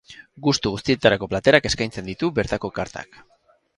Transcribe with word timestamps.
Gustu 0.45 0.69
guztietarako 0.75 1.29
platerak 1.33 1.69
eskaintzen 1.71 2.09
ditu 2.13 2.31
bertako 2.41 2.73
kartak. 2.79 3.21